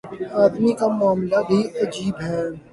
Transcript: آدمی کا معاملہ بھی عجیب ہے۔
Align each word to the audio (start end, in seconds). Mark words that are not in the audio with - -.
آدمی 0.43 0.71
کا 0.79 0.87
معاملہ 0.99 1.39
بھی 1.47 1.59
عجیب 1.81 2.15
ہے۔ 2.21 2.41